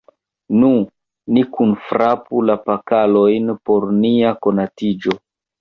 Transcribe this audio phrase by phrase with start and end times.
[0.61, 0.69] Nu,
[1.35, 5.17] ni kunfrapu la pokalojn por nia konatiĝo!